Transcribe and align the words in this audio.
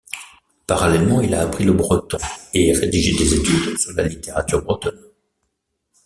Parallèlement, 0.65 1.21
il 1.21 1.35
a 1.35 1.41
appris 1.41 1.63
le 1.63 1.73
breton, 1.73 2.17
et 2.55 2.73
rédigé 2.73 3.15
des 3.15 3.35
études 3.35 3.77
sur 3.77 3.93
la 3.93 4.07
littérature 4.07 4.63
bretonne. 4.63 4.99